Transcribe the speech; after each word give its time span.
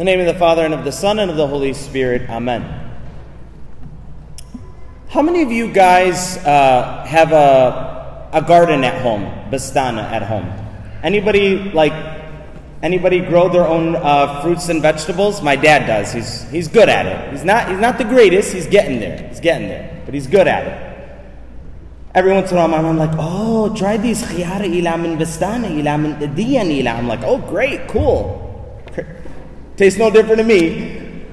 the 0.00 0.04
name 0.04 0.18
of 0.18 0.24
the 0.24 0.32
Father, 0.32 0.64
and 0.64 0.72
of 0.72 0.82
the 0.82 0.90
Son, 0.90 1.18
and 1.18 1.30
of 1.30 1.36
the 1.36 1.46
Holy 1.46 1.74
Spirit. 1.74 2.22
Amen. 2.30 2.62
How 5.10 5.20
many 5.20 5.42
of 5.42 5.52
you 5.52 5.70
guys 5.70 6.38
uh, 6.38 7.04
have 7.06 7.32
a, 7.32 8.30
a 8.32 8.40
garden 8.40 8.82
at 8.82 9.02
home, 9.02 9.24
bastana 9.50 10.02
at 10.04 10.22
home? 10.22 10.50
Anybody 11.02 11.70
like 11.72 11.92
anybody 12.82 13.20
grow 13.20 13.50
their 13.50 13.66
own 13.66 13.94
uh, 13.94 14.40
fruits 14.40 14.70
and 14.70 14.80
vegetables? 14.80 15.42
My 15.42 15.54
dad 15.54 15.86
does. 15.86 16.14
He's 16.14 16.48
he's 16.50 16.66
good 16.66 16.88
at 16.88 17.04
it. 17.04 17.32
He's 17.32 17.44
not 17.44 17.68
he's 17.68 17.78
not 17.78 17.98
the 17.98 18.04
greatest. 18.04 18.54
He's 18.54 18.68
getting 18.68 19.00
there. 19.00 19.28
He's 19.28 19.40
getting 19.40 19.68
there, 19.68 20.00
but 20.06 20.14
he's 20.14 20.26
good 20.26 20.48
at 20.48 20.66
it. 20.66 21.28
Every 22.14 22.32
once 22.32 22.50
in 22.50 22.56
a 22.56 22.66
while, 22.66 22.86
I'm 22.86 22.96
like, 22.96 23.14
oh, 23.18 23.76
try 23.76 23.98
these 23.98 24.22
khiyara 24.22 24.64
ila 24.64 24.96
min 24.96 25.18
bastana 25.18 25.70
ila 25.78 25.98
min 25.98 26.14
diyan 26.14 26.70
ila. 26.80 26.92
I'm 26.92 27.06
like, 27.06 27.20
oh, 27.22 27.36
great, 27.36 27.86
cool. 27.86 28.49
Tastes 29.80 29.98
no 29.98 30.10
different 30.10 30.36
to 30.36 30.44
me. 30.44 31.24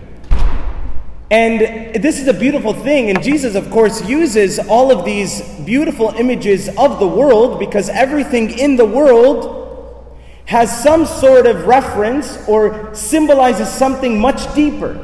And 1.30 2.02
this 2.02 2.18
is 2.18 2.30
a 2.30 2.34
beautiful 2.34 2.72
thing. 2.72 3.10
And 3.10 3.22
Jesus, 3.22 3.56
of 3.56 3.70
course, 3.70 4.08
uses 4.08 4.58
all 4.58 4.90
of 4.90 5.04
these 5.04 5.42
beautiful 5.66 6.12
images 6.18 6.70
of 6.78 6.98
the 7.02 7.08
world 7.10 7.60
because 7.60 7.90
everything 7.90 8.58
in 8.58 8.78
the 8.78 8.86
world 8.86 10.18
has 10.46 10.82
some 10.82 11.06
sort 11.06 11.46
of 11.46 11.68
reference 11.68 12.38
or 12.48 12.96
symbolizes 12.96 13.68
something 13.68 14.18
much 14.18 14.56
deeper. 14.56 14.98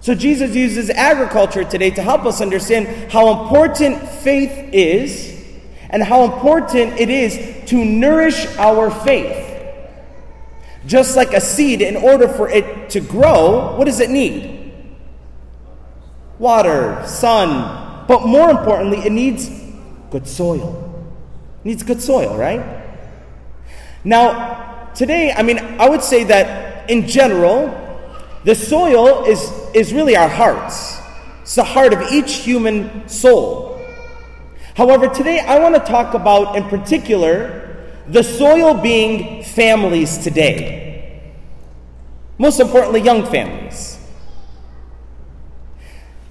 So 0.00 0.12
Jesus 0.12 0.56
uses 0.56 0.90
agriculture 0.90 1.62
today 1.62 1.90
to 1.90 2.02
help 2.02 2.24
us 2.24 2.40
understand 2.40 3.12
how 3.12 3.44
important 3.44 4.08
faith 4.08 4.70
is 4.72 5.40
and 5.88 6.02
how 6.02 6.24
important 6.24 6.98
it 6.98 7.10
is 7.10 7.70
to 7.70 7.84
nourish 7.84 8.44
our 8.58 8.90
faith. 8.90 9.43
Just 10.86 11.16
like 11.16 11.32
a 11.32 11.40
seed, 11.40 11.80
in 11.80 11.96
order 11.96 12.28
for 12.28 12.48
it 12.48 12.90
to 12.90 13.00
grow, 13.00 13.76
what 13.76 13.86
does 13.86 14.00
it 14.00 14.10
need? 14.10 14.72
Water, 16.38 17.02
sun, 17.06 18.04
but 18.06 18.26
more 18.26 18.50
importantly, 18.50 18.98
it 18.98 19.12
needs 19.12 19.50
good 20.10 20.28
soil. 20.28 21.06
It 21.60 21.68
needs 21.68 21.82
good 21.82 22.02
soil, 22.02 22.36
right? 22.36 22.82
Now, 24.04 24.90
today, 24.94 25.32
I 25.32 25.42
mean, 25.42 25.58
I 25.58 25.88
would 25.88 26.02
say 26.02 26.24
that 26.24 26.90
in 26.90 27.06
general, 27.06 27.80
the 28.44 28.54
soil 28.54 29.24
is, 29.24 29.50
is 29.72 29.94
really 29.94 30.16
our 30.16 30.28
hearts. 30.28 31.00
It's 31.40 31.54
the 31.54 31.64
heart 31.64 31.94
of 31.94 32.12
each 32.12 32.34
human 32.34 33.08
soul. 33.08 33.80
However, 34.74 35.08
today 35.08 35.40
I 35.40 35.58
want 35.58 35.74
to 35.76 35.80
talk 35.80 36.14
about, 36.14 36.56
in 36.56 36.64
particular, 36.64 37.63
the 38.08 38.22
soil 38.22 38.74
being 38.74 39.42
families 39.42 40.18
today. 40.18 41.34
Most 42.38 42.60
importantly, 42.60 43.00
young 43.00 43.24
families. 43.26 43.98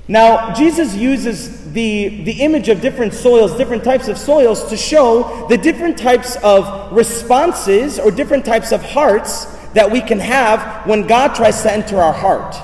Now, 0.08 0.54
Jesus 0.54 0.96
uses 0.96 1.72
the, 1.72 2.24
the 2.24 2.42
image 2.42 2.68
of 2.68 2.82
different 2.82 3.14
soils, 3.14 3.56
different 3.58 3.84
types 3.84 4.10
of 4.10 4.18
soils, 4.18 4.70
to 4.70 4.76
show 4.76 5.48
the 5.48 5.58
different 5.58 5.98
types 5.98 6.36
of 6.44 6.92
responses 6.92 8.00
or 8.00 8.12
different 8.12 8.46
types 8.46 8.74
of 8.74 8.84
hearts 8.84 9.46
that 9.74 9.90
we 9.90 10.02
can 10.02 10.20
have 10.20 10.86
when 10.86 11.08
God 11.08 11.34
tries 11.34 11.62
to 11.64 11.72
enter 11.72 12.02
our 12.02 12.14
heart. 12.14 12.56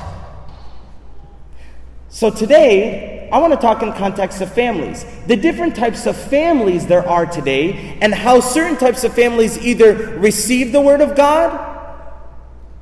So 2.10 2.30
today, 2.30 3.19
I 3.32 3.40
want 3.40 3.54
to 3.54 3.60
talk 3.60 3.82
in 3.84 3.94
context 3.94 4.42
of 4.42 4.54
families. 4.54 5.06
The 5.28 5.36
different 5.36 5.76
types 5.76 6.06
of 6.06 6.18
families 6.18 6.88
there 6.88 7.08
are 7.08 7.26
today, 7.26 7.98
and 8.02 8.14
how 8.14 8.40
certain 8.40 8.78
types 8.78 9.04
of 9.04 9.14
families 9.14 9.58
either 9.58 10.18
receive 10.18 10.72
the 10.72 10.82
Word 10.82 11.02
of 11.02 11.16
God 11.16 11.68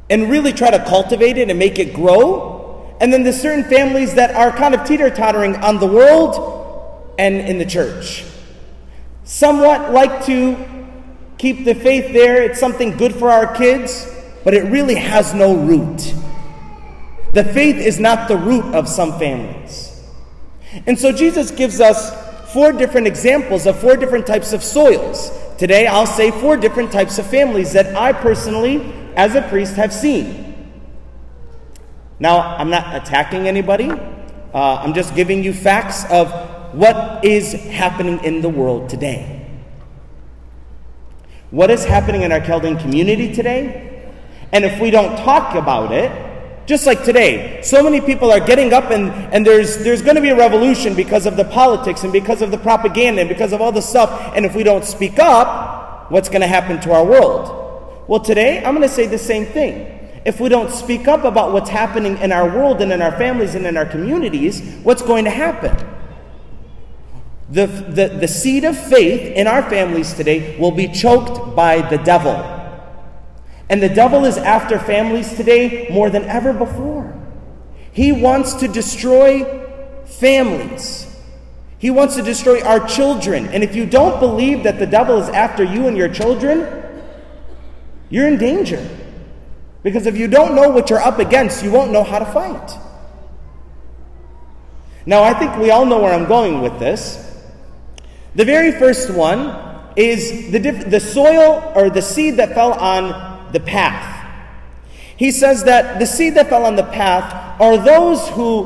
and 0.09 0.29
really 0.29 0.53
try 0.53 0.71
to 0.71 0.83
cultivate 0.85 1.37
it 1.37 1.49
and 1.49 1.59
make 1.59 1.79
it 1.79 1.93
grow, 1.93 2.95
and 3.01 3.11
then 3.11 3.23
there's 3.23 3.41
certain 3.41 3.63
families 3.65 4.15
that 4.15 4.33
are 4.35 4.51
kind 4.51 4.73
of 4.73 4.87
teeter 4.87 5.09
tottering 5.09 5.55
on 5.57 5.79
the 5.79 5.87
world 5.87 7.15
and 7.19 7.35
in 7.35 7.57
the 7.57 7.65
church. 7.65 8.23
Somewhat 9.23 9.91
like 9.91 10.25
to 10.25 10.57
keep 11.37 11.65
the 11.65 11.75
faith 11.75 12.13
there, 12.13 12.41
it's 12.41 12.59
something 12.59 12.95
good 12.97 13.13
for 13.13 13.29
our 13.29 13.53
kids 13.53 14.13
but 14.47 14.53
it 14.53 14.63
really 14.63 14.95
has 14.95 15.33
no 15.33 15.57
root. 15.57 16.13
The 17.33 17.43
faith 17.43 17.75
is 17.75 17.99
not 17.99 18.29
the 18.29 18.37
root 18.37 18.63
of 18.73 18.87
some 18.87 19.19
families. 19.19 19.86
And 20.85 20.97
so 20.97 21.11
Jesus 21.11 21.51
gives 21.51 21.79
us 21.79 22.53
four 22.53 22.71
different 22.71 23.07
examples 23.07 23.65
of 23.65 23.79
four 23.79 23.95
different 23.95 24.25
types 24.25 24.53
of 24.53 24.63
soils. 24.63 25.31
Today, 25.57 25.87
I'll 25.87 26.05
say 26.05 26.31
four 26.31 26.57
different 26.57 26.91
types 26.91 27.17
of 27.17 27.27
families 27.27 27.73
that 27.73 27.95
I 27.95 28.13
personally, 28.13 28.93
as 29.15 29.35
a 29.35 29.41
priest, 29.43 29.75
have 29.75 29.91
seen. 29.91 30.47
Now, 32.19 32.39
I'm 32.57 32.69
not 32.69 32.95
attacking 32.95 33.47
anybody, 33.47 33.89
uh, 33.89 34.75
I'm 34.75 34.93
just 34.93 35.15
giving 35.15 35.43
you 35.43 35.53
facts 35.53 36.05
of 36.09 36.31
what 36.73 37.23
is 37.23 37.53
happening 37.53 38.23
in 38.23 38.41
the 38.41 38.49
world 38.49 38.89
today. 38.89 39.47
What 41.51 41.71
is 41.71 41.85
happening 41.85 42.23
in 42.23 42.31
our 42.31 42.41
Chaldean 42.41 42.77
community 42.77 43.33
today? 43.33 44.11
And 44.51 44.65
if 44.65 44.79
we 44.79 44.91
don't 44.91 45.17
talk 45.17 45.55
about 45.55 45.91
it, 45.91 46.11
just 46.67 46.85
like 46.85 47.05
today, 47.05 47.61
so 47.63 47.81
many 47.81 48.01
people 48.01 48.29
are 48.29 48.41
getting 48.41 48.73
up 48.73 48.91
and, 48.91 49.09
and 49.33 49.47
there's, 49.47 49.77
there's 49.77 50.01
going 50.01 50.17
to 50.17 50.21
be 50.21 50.29
a 50.29 50.35
revolution 50.35 50.95
because 50.95 51.25
of 51.25 51.37
the 51.37 51.45
politics 51.45 52.03
and 52.03 52.11
because 52.11 52.41
of 52.41 52.51
the 52.51 52.57
propaganda 52.57 53.21
and 53.21 53.29
because 53.29 53.53
of 53.53 53.61
all 53.61 53.71
the 53.71 53.81
stuff. 53.81 54.33
And 54.35 54.45
if 54.45 54.53
we 54.53 54.63
don't 54.63 54.83
speak 54.83 55.17
up, 55.17 56.11
what's 56.11 56.27
going 56.27 56.41
to 56.41 56.47
happen 56.47 56.81
to 56.81 56.91
our 56.91 57.05
world? 57.05 58.03
Well, 58.09 58.19
today, 58.19 58.57
I'm 58.57 58.75
going 58.75 58.81
to 58.81 58.93
say 58.93 59.07
the 59.07 59.17
same 59.17 59.45
thing. 59.45 59.93
If 60.25 60.41
we 60.41 60.49
don't 60.49 60.69
speak 60.69 61.07
up 61.07 61.23
about 61.23 61.53
what's 61.53 61.69
happening 61.69 62.17
in 62.17 62.33
our 62.33 62.53
world 62.53 62.81
and 62.81 62.91
in 62.91 63.01
our 63.01 63.17
families 63.17 63.55
and 63.55 63.65
in 63.65 63.77
our 63.77 63.85
communities, 63.85 64.61
what's 64.83 65.01
going 65.01 65.23
to 65.23 65.31
happen? 65.31 65.73
The, 67.49 67.65
the, 67.65 68.09
the 68.09 68.27
seed 68.27 68.65
of 68.65 68.77
faith 68.77 69.21
in 69.21 69.47
our 69.47 69.63
families 69.69 70.13
today 70.13 70.59
will 70.59 70.71
be 70.71 70.89
choked 70.89 71.55
by 71.55 71.81
the 71.89 71.97
devil. 71.99 72.56
And 73.69 73.83
the 73.83 73.89
devil 73.89 74.25
is 74.25 74.37
after 74.37 74.79
families 74.79 75.33
today 75.35 75.87
more 75.91 76.09
than 76.09 76.23
ever 76.23 76.53
before. 76.53 77.13
He 77.91 78.11
wants 78.11 78.53
to 78.55 78.67
destroy 78.67 79.43
families. 80.05 81.03
He 81.79 81.89
wants 81.89 82.15
to 82.15 82.21
destroy 82.21 82.61
our 82.61 82.85
children. 82.87 83.47
And 83.47 83.63
if 83.63 83.75
you 83.75 83.85
don't 83.85 84.19
believe 84.19 84.63
that 84.63 84.79
the 84.79 84.85
devil 84.85 85.21
is 85.21 85.29
after 85.29 85.63
you 85.63 85.87
and 85.87 85.97
your 85.97 86.09
children, 86.09 86.83
you're 88.09 88.27
in 88.27 88.37
danger. 88.37 88.87
Because 89.83 90.05
if 90.05 90.17
you 90.17 90.27
don't 90.27 90.55
know 90.55 90.69
what 90.69 90.89
you're 90.89 91.01
up 91.01 91.19
against, 91.19 91.63
you 91.63 91.71
won't 91.71 91.91
know 91.91 92.03
how 92.03 92.19
to 92.19 92.25
fight. 92.25 92.71
Now, 95.05 95.23
I 95.23 95.33
think 95.33 95.57
we 95.57 95.71
all 95.71 95.85
know 95.85 95.99
where 95.99 96.13
I'm 96.13 96.27
going 96.27 96.61
with 96.61 96.79
this. 96.79 97.23
The 98.35 98.43
very 98.43 98.71
first 98.73 99.09
one 99.09 99.93
is 99.95 100.51
the, 100.51 100.59
the 100.59 100.99
soil 100.99 101.71
or 101.75 101.89
the 101.89 102.01
seed 102.01 102.37
that 102.37 102.53
fell 102.53 102.73
on 102.73 103.36
the 103.53 103.59
path. 103.59 104.25
He 105.15 105.31
says 105.31 105.63
that 105.63 105.99
the 105.99 106.05
seed 106.05 106.35
that 106.35 106.49
fell 106.49 106.65
on 106.65 106.75
the 106.75 106.83
path 106.83 107.59
are 107.59 107.77
those 107.77 108.27
who, 108.29 108.63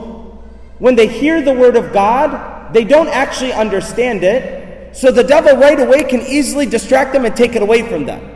when 0.79 0.95
they 0.95 1.07
hear 1.07 1.41
the 1.41 1.53
word 1.53 1.77
of 1.77 1.93
God, 1.93 2.73
they 2.73 2.83
don't 2.83 3.07
actually 3.07 3.53
understand 3.53 4.23
it. 4.23 4.95
So 4.95 5.11
the 5.11 5.23
devil 5.23 5.55
right 5.55 5.79
away 5.79 6.03
can 6.03 6.21
easily 6.21 6.65
distract 6.65 7.13
them 7.13 7.23
and 7.25 7.35
take 7.35 7.55
it 7.55 7.61
away 7.61 7.87
from 7.87 8.05
them. 8.05 8.27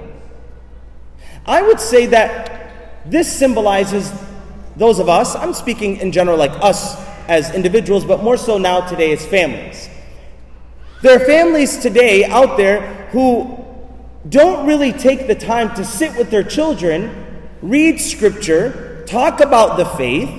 I 1.46 1.62
would 1.62 1.80
say 1.80 2.06
that 2.08 3.02
this 3.06 3.32
symbolizes 3.32 4.12
those 4.76 5.00
of 5.00 5.10
us, 5.10 5.36
I'm 5.36 5.54
speaking 5.54 5.98
in 5.98 6.12
general 6.12 6.38
like 6.38 6.52
us 6.64 6.96
as 7.28 7.54
individuals, 7.54 8.06
but 8.06 8.24
more 8.24 8.38
so 8.38 8.58
now 8.58 8.82
today 8.88 9.12
as 9.12 9.26
families. 9.26 9.90
There 11.02 11.16
are 11.16 11.26
families 11.26 11.78
today 11.78 12.26
out 12.26 12.58
there 12.58 13.08
who 13.12 13.65
don't 14.28 14.66
really 14.66 14.92
take 14.92 15.28
the 15.28 15.36
time 15.36 15.76
to 15.76 15.86
sit 15.86 16.18
with 16.18 16.32
their 16.32 16.44
children, 16.44 17.28
read 17.62 18.02
scripture, 18.02 19.04
talk 19.08 19.40
about 19.40 19.78
the 19.78 19.86
faith. 19.86 20.30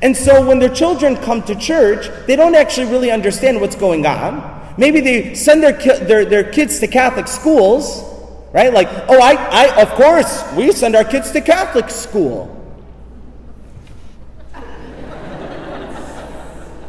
And 0.00 0.16
so 0.16 0.46
when 0.46 0.58
their 0.58 0.72
children 0.72 1.16
come 1.16 1.42
to 1.44 1.54
church, 1.54 2.08
they 2.26 2.36
don't 2.36 2.54
actually 2.54 2.86
really 2.86 3.10
understand 3.10 3.60
what's 3.60 3.76
going 3.76 4.06
on. 4.06 4.74
Maybe 4.78 5.00
they 5.00 5.34
send 5.34 5.62
their, 5.62 5.76
ki- 5.76 6.04
their, 6.04 6.24
their 6.24 6.44
kids 6.44 6.78
to 6.80 6.86
Catholic 6.86 7.28
schools, 7.28 8.04
right? 8.52 8.72
Like, 8.72 8.88
oh, 9.08 9.20
I, 9.20 9.34
I, 9.34 9.82
of 9.82 9.90
course, 9.90 10.44
we 10.56 10.72
send 10.72 10.94
our 10.96 11.04
kids 11.04 11.30
to 11.32 11.40
Catholic 11.40 11.90
school. 11.90 12.48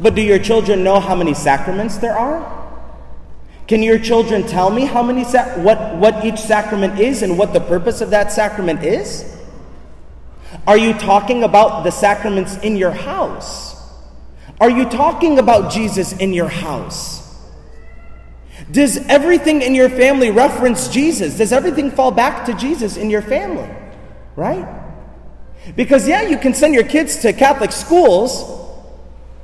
but 0.00 0.14
do 0.14 0.22
your 0.22 0.38
children 0.38 0.82
know 0.82 1.00
how 1.00 1.14
many 1.14 1.34
sacraments 1.34 1.98
there 1.98 2.16
are? 2.16 2.63
Can 3.66 3.82
your 3.82 3.98
children 3.98 4.46
tell 4.46 4.70
me 4.70 4.84
how 4.84 5.02
many 5.02 5.24
what, 5.24 5.96
what 5.96 6.24
each 6.24 6.38
sacrament 6.38 6.98
is 7.00 7.22
and 7.22 7.38
what 7.38 7.52
the 7.52 7.60
purpose 7.60 8.00
of 8.00 8.10
that 8.10 8.30
sacrament 8.30 8.82
is? 8.82 9.30
Are 10.66 10.76
you 10.76 10.92
talking 10.94 11.42
about 11.44 11.84
the 11.84 11.90
sacraments 11.90 12.56
in 12.58 12.76
your 12.76 12.90
house? 12.90 13.74
Are 14.60 14.70
you 14.70 14.84
talking 14.88 15.38
about 15.38 15.72
Jesus 15.72 16.12
in 16.12 16.32
your 16.32 16.48
house? 16.48 17.22
Does 18.70 18.98
everything 19.08 19.62
in 19.62 19.74
your 19.74 19.90
family 19.90 20.30
reference 20.30 20.88
Jesus? 20.88 21.36
Does 21.36 21.52
everything 21.52 21.90
fall 21.90 22.10
back 22.10 22.46
to 22.46 22.54
Jesus 22.54 22.96
in 22.96 23.10
your 23.10 23.22
family? 23.22 23.68
Right? 24.36 24.66
Because, 25.76 26.06
yeah, 26.06 26.22
you 26.22 26.38
can 26.38 26.54
send 26.54 26.74
your 26.74 26.84
kids 26.84 27.18
to 27.18 27.32
Catholic 27.32 27.72
schools, 27.72 28.63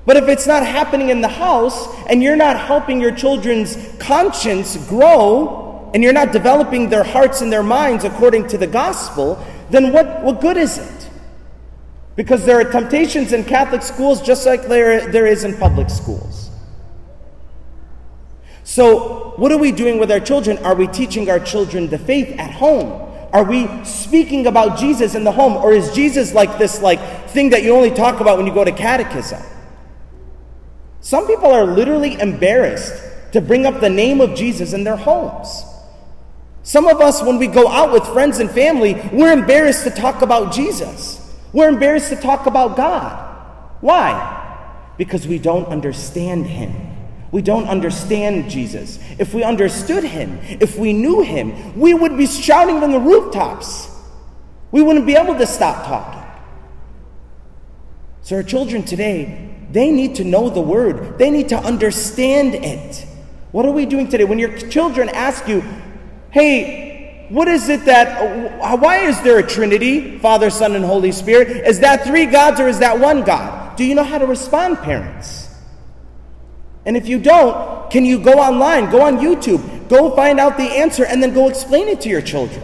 but 0.07 0.17
if 0.17 0.29
it's 0.29 0.47
not 0.47 0.65
happening 0.65 1.11
in 1.11 1.21
the 1.21 1.29
house 1.29 1.89
and 2.07 2.23
you're 2.23 2.37
not 2.37 2.59
helping 2.59 3.01
your 3.01 3.13
children's 3.13 3.77
conscience 3.99 4.77
grow 4.89 5.91
and 5.93 6.03
you're 6.03 6.13
not 6.13 6.33
developing 6.33 6.89
their 6.89 7.05
hearts 7.05 7.43
and 7.43 7.53
their 7.53 7.63
minds 7.63 8.05
according 8.05 8.49
to 8.49 8.59
the 8.59 8.67
gospel, 8.67 9.45
then 9.71 9.93
what, 9.93 10.23
what 10.23 10.41
good 10.41 10.57
is 10.57 10.79
it? 10.79 11.11
Because 12.17 12.45
there 12.45 12.61
are 12.61 12.71
temptations 12.71 13.33
in 13.33 13.45
Catholic 13.45 13.83
schools 13.83 14.21
just 14.23 14.47
like 14.47 14.67
there, 14.67 15.11
there 15.11 15.27
is 15.27 15.45
in 15.45 15.57
public 15.57 15.91
schools. 15.91 16.51
So, 18.65 19.33
what 19.37 19.51
are 19.53 19.59
we 19.59 19.73
doing 19.73 19.99
with 19.99 20.13
our 20.13 20.21
children? 20.21 20.59
Are 20.59 20.75
we 20.75 20.87
teaching 20.87 21.29
our 21.29 21.41
children 21.41 21.89
the 21.89 21.99
faith 21.99 22.39
at 22.39 22.53
home? 22.53 23.11
Are 23.33 23.45
we 23.45 23.69
speaking 23.85 24.47
about 24.47 24.79
Jesus 24.79 25.15
in 25.15 25.25
the 25.25 25.33
home? 25.33 25.57
Or 25.57 25.73
is 25.73 25.93
Jesus 25.93 26.35
like 26.35 26.59
this 26.59 26.81
like 26.81 27.01
thing 27.31 27.51
that 27.51 27.63
you 27.63 27.75
only 27.75 27.91
talk 27.91 28.21
about 28.21 28.37
when 28.37 28.47
you 28.47 28.55
go 28.55 28.65
to 28.65 28.73
catechism? 28.73 29.43
Some 31.01 31.27
people 31.27 31.51
are 31.51 31.65
literally 31.65 32.21
embarrassed 32.21 33.03
to 33.33 33.41
bring 33.41 33.67
up 33.67 33.81
the 33.81 33.91
name 33.91 34.21
of 34.21 34.35
Jesus 34.35 34.73
in 34.73 34.85
their 34.85 34.97
homes. 34.97 35.65
Some 36.63 36.87
of 36.87 37.01
us, 37.01 37.23
when 37.23 37.39
we 37.39 37.47
go 37.47 37.69
out 37.69 37.93
with 37.93 38.07
friends 38.09 38.39
and 38.39 38.51
family, 38.51 38.95
we're 39.13 39.33
embarrassed 39.33 39.85
to 39.85 39.91
talk 39.91 40.23
about 40.23 40.53
Jesus. 40.53 41.17
We're 41.53 41.69
embarrassed 41.69 42.11
to 42.11 42.17
talk 42.17 42.47
about 42.47 42.77
God. 42.77 43.37
Why? 43.81 44.95
Because 44.99 45.27
we 45.27 45.39
don't 45.39 45.67
understand 45.67 46.47
Him. 46.47 46.91
We 47.33 47.43
don't 47.43 47.69
understand 47.69 48.51
Jesus. 48.51 48.99
If 49.19 49.35
we 49.35 49.45
understood 49.45 50.03
him, 50.03 50.41
if 50.43 50.77
we 50.77 50.93
knew 50.93 51.23
him, 51.23 51.79
we 51.79 51.95
would 51.95 52.17
be 52.17 52.27
shouting 52.27 52.81
from 52.81 52.91
the 52.91 52.99
rooftops. 52.99 53.89
We 54.73 54.83
wouldn't 54.83 55.07
be 55.07 55.15
able 55.15 55.37
to 55.37 55.47
stop 55.47 55.87
talking. 55.87 56.21
So, 58.23 58.37
our 58.37 58.43
children 58.43 58.83
today, 58.83 59.55
they 59.73 59.91
need 59.91 60.17
to 60.17 60.25
know 60.25 60.51
the 60.51 60.61
word, 60.61 61.19
they 61.19 61.31
need 61.31 61.49
to 61.51 61.57
understand 61.57 62.55
it. 62.55 63.07
What 63.53 63.67
are 63.67 63.73
we 63.73 63.87
doing 63.87 64.09
today? 64.09 64.25
When 64.25 64.39
your 64.39 64.57
children 64.69 65.09
ask 65.09 65.49
you, 65.49 65.63
hey, 66.31 67.27
what 67.31 67.47
is 67.49 67.69
it 67.69 67.85
that, 67.85 68.21
uh, 68.21 68.77
why 68.77 68.99
is 68.99 69.21
there 69.23 69.39
a 69.39 69.47
Trinity, 69.47 70.19
Father, 70.19 70.51
Son, 70.51 70.75
and 70.75 70.85
Holy 70.85 71.13
Spirit? 71.13 71.49
Is 71.67 71.81
that 71.81 72.05
three 72.05 72.27
gods 72.27 72.61
or 72.61 72.69
is 72.69 72.81
that 72.81 72.99
one 72.99 73.23
God? 73.23 73.77
Do 73.77 73.85
you 73.85 73.95
know 73.95 74.05
how 74.05 74.19
to 74.19 74.27
respond, 74.27 74.79
parents? 74.79 75.49
And 76.85 76.97
if 76.97 77.07
you 77.07 77.21
don't, 77.21 77.91
can 77.91 78.05
you 78.05 78.19
go 78.19 78.33
online, 78.33 78.91
go 78.91 79.03
on 79.03 79.19
YouTube, 79.19 79.89
go 79.89 80.15
find 80.17 80.41
out 80.41 80.57
the 80.57 80.65
answer, 80.65 81.05
and 81.05 81.23
then 81.23 81.35
go 81.35 81.49
explain 81.49 81.89
it 81.89 82.01
to 82.03 82.09
your 82.09 82.23
children? 82.23 82.63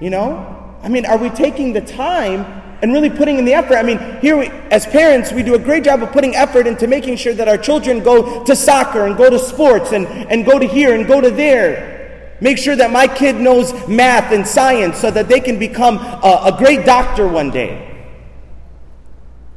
You 0.00 0.10
know? 0.10 0.57
I 0.82 0.88
mean, 0.88 1.06
are 1.06 1.18
we 1.18 1.30
taking 1.30 1.72
the 1.72 1.80
time 1.80 2.44
and 2.80 2.92
really 2.92 3.10
putting 3.10 3.38
in 3.38 3.44
the 3.44 3.54
effort? 3.54 3.76
I 3.76 3.82
mean, 3.82 3.98
here 4.20 4.36
we, 4.36 4.48
as 4.70 4.86
parents, 4.86 5.32
we 5.32 5.42
do 5.42 5.54
a 5.54 5.58
great 5.58 5.84
job 5.84 6.02
of 6.02 6.12
putting 6.12 6.36
effort 6.36 6.66
into 6.66 6.86
making 6.86 7.16
sure 7.16 7.34
that 7.34 7.48
our 7.48 7.58
children 7.58 8.02
go 8.02 8.44
to 8.44 8.54
soccer 8.54 9.06
and 9.06 9.16
go 9.16 9.28
to 9.28 9.38
sports 9.38 9.92
and, 9.92 10.06
and 10.06 10.46
go 10.46 10.58
to 10.58 10.66
here 10.66 10.94
and 10.94 11.06
go 11.06 11.20
to 11.20 11.30
there. 11.30 12.36
Make 12.40 12.58
sure 12.58 12.76
that 12.76 12.92
my 12.92 13.08
kid 13.08 13.36
knows 13.36 13.72
math 13.88 14.32
and 14.32 14.46
science 14.46 14.98
so 14.98 15.10
that 15.10 15.28
they 15.28 15.40
can 15.40 15.58
become 15.58 15.98
a, 15.98 16.42
a 16.46 16.54
great 16.56 16.86
doctor 16.86 17.26
one 17.26 17.50
day. 17.50 17.84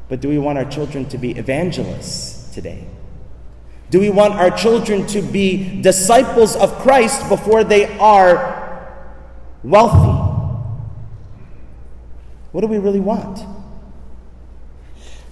But 0.09 0.19
do 0.19 0.27
we 0.27 0.39
want 0.39 0.57
our 0.57 0.65
children 0.65 1.05
to 1.09 1.17
be 1.17 1.31
evangelists 1.31 2.53
today? 2.53 2.87
Do 3.91 3.99
we 3.99 4.09
want 4.09 4.33
our 4.33 4.49
children 4.49 5.05
to 5.07 5.21
be 5.21 5.81
disciples 5.81 6.55
of 6.55 6.73
Christ 6.79 7.29
before 7.29 7.63
they 7.63 7.97
are 7.99 8.97
wealthy? 9.63 10.10
What 12.51 12.61
do 12.61 12.67
we 12.67 12.77
really 12.77 12.99
want? 12.99 13.39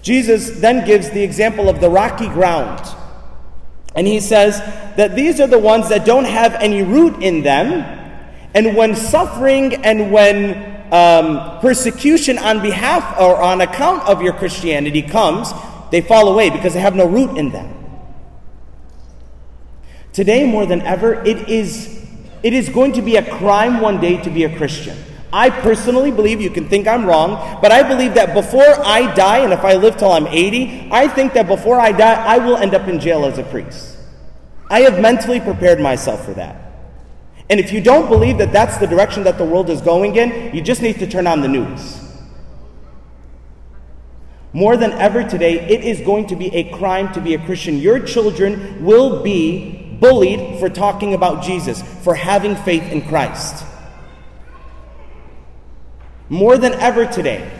Jesus 0.01 0.59
then 0.59 0.85
gives 0.85 1.09
the 1.09 1.21
example 1.21 1.69
of 1.69 1.81
the 1.81 1.89
rocky 1.89 2.27
ground. 2.27 2.87
And 3.95 4.07
he 4.07 4.19
says 4.19 4.59
that 4.95 5.15
these 5.15 5.39
are 5.39 5.47
the 5.47 5.59
ones 5.59 5.89
that 5.89 6.05
don't 6.05 6.25
have 6.25 6.55
any 6.55 6.83
root 6.83 7.21
in 7.21 7.43
them. 7.43 7.97
And 8.53 8.75
when 8.75 8.95
suffering 8.95 9.73
and 9.85 10.11
when 10.11 10.93
um, 10.93 11.59
persecution 11.59 12.37
on 12.37 12.61
behalf 12.61 13.19
or 13.19 13.41
on 13.41 13.61
account 13.61 14.07
of 14.07 14.21
your 14.21 14.33
Christianity 14.33 15.01
comes, 15.01 15.51
they 15.91 16.01
fall 16.01 16.31
away 16.31 16.49
because 16.49 16.73
they 16.73 16.79
have 16.79 16.95
no 16.95 17.05
root 17.05 17.37
in 17.37 17.51
them. 17.51 17.75
Today, 20.13 20.49
more 20.49 20.65
than 20.65 20.81
ever, 20.81 21.23
it 21.25 21.49
is, 21.49 22.03
it 22.41 22.53
is 22.53 22.69
going 22.69 22.93
to 22.93 23.01
be 23.01 23.17
a 23.17 23.37
crime 23.37 23.79
one 23.79 23.99
day 23.99 24.21
to 24.23 24.29
be 24.29 24.43
a 24.43 24.57
Christian. 24.57 24.97
I 25.31 25.49
personally 25.49 26.11
believe, 26.11 26.41
you 26.41 26.49
can 26.49 26.67
think 26.67 26.87
I'm 26.87 27.05
wrong, 27.05 27.59
but 27.61 27.71
I 27.71 27.83
believe 27.83 28.15
that 28.15 28.33
before 28.33 28.65
I 28.83 29.13
die, 29.13 29.39
and 29.39 29.53
if 29.53 29.63
I 29.63 29.75
live 29.75 29.97
till 29.97 30.11
I'm 30.11 30.27
80, 30.27 30.89
I 30.91 31.07
think 31.07 31.33
that 31.33 31.47
before 31.47 31.79
I 31.79 31.91
die, 31.91 32.23
I 32.25 32.39
will 32.39 32.57
end 32.57 32.73
up 32.73 32.87
in 32.87 32.99
jail 32.99 33.25
as 33.25 33.37
a 33.37 33.43
priest. 33.43 33.97
I 34.69 34.81
have 34.81 34.99
mentally 34.99 35.39
prepared 35.39 35.79
myself 35.79 36.25
for 36.25 36.33
that. 36.33 36.69
And 37.49 37.59
if 37.59 37.71
you 37.71 37.81
don't 37.81 38.09
believe 38.09 38.37
that 38.37 38.51
that's 38.51 38.77
the 38.77 38.87
direction 38.87 39.23
that 39.23 39.37
the 39.37 39.45
world 39.45 39.69
is 39.69 39.81
going 39.81 40.15
in, 40.15 40.55
you 40.55 40.61
just 40.61 40.81
need 40.81 40.99
to 40.99 41.07
turn 41.07 41.25
on 41.25 41.41
the 41.41 41.47
news. 41.47 41.99
More 44.53 44.77
than 44.77 44.93
ever 44.93 45.23
today, 45.23 45.59
it 45.59 45.83
is 45.83 46.01
going 46.01 46.27
to 46.27 46.35
be 46.35 46.53
a 46.55 46.71
crime 46.75 47.13
to 47.13 47.21
be 47.21 47.35
a 47.35 47.45
Christian. 47.45 47.77
Your 47.77 47.99
children 47.99 48.83
will 48.83 49.21
be 49.21 49.97
bullied 49.99 50.59
for 50.59 50.69
talking 50.69 51.13
about 51.13 51.43
Jesus, 51.43 51.83
for 52.03 52.15
having 52.15 52.55
faith 52.55 52.91
in 52.91 53.01
Christ. 53.07 53.65
More 56.29 56.57
than 56.57 56.73
ever 56.73 57.05
today. 57.05 57.51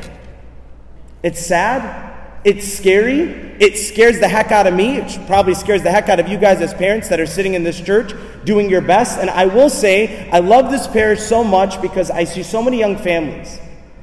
It's 1.24 1.46
sad, 1.46 2.10
it's 2.44 2.68
scary. 2.68 3.48
It 3.60 3.78
scares 3.78 4.20
the 4.20 4.30
heck 4.30 4.52
out 4.52 4.68
of 4.68 4.74
me. 4.74 4.98
It 4.98 5.28
probably 5.28 5.54
scares 5.54 5.84
the 5.84 5.92
heck 5.92 6.08
out 6.08 6.20
of 6.20 6.30
you 6.30 6.38
guys 6.38 6.62
as 6.62 6.74
parents 6.74 7.10
that 7.10 7.20
are 7.20 7.26
sitting 7.26 7.56
in 7.56 7.64
this 7.64 7.82
church 7.82 8.14
doing 8.46 8.70
your 8.70 8.82
best. 8.82 9.20
And 9.20 9.30
I 9.30 9.46
will 9.46 9.70
say, 9.70 10.30
I 10.30 10.40
love 10.40 10.72
this 10.72 10.88
parish 10.88 11.20
so 11.20 11.44
much 11.44 11.82
because 11.82 12.10
I 12.10 12.24
see 12.24 12.44
so 12.44 12.64
many 12.64 12.80
young 12.80 12.96
families. 12.96 13.60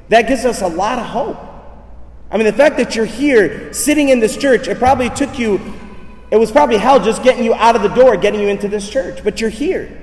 That 0.09 0.27
gives 0.27 0.45
us 0.45 0.61
a 0.61 0.67
lot 0.67 0.99
of 0.99 1.05
hope. 1.05 1.37
I 2.29 2.37
mean, 2.37 2.45
the 2.45 2.53
fact 2.53 2.77
that 2.77 2.95
you're 2.95 3.05
here 3.05 3.73
sitting 3.73 4.09
in 4.09 4.19
this 4.19 4.37
church, 4.37 4.67
it 4.67 4.77
probably 4.77 5.09
took 5.09 5.39
you, 5.39 5.59
it 6.29 6.37
was 6.37 6.51
probably 6.51 6.77
hell 6.77 7.03
just 7.03 7.23
getting 7.23 7.43
you 7.43 7.55
out 7.55 7.75
of 7.75 7.81
the 7.81 7.89
door, 7.89 8.17
getting 8.17 8.41
you 8.41 8.49
into 8.49 8.67
this 8.67 8.87
church. 8.87 9.23
But 9.23 9.41
you're 9.41 9.49
here, 9.49 9.97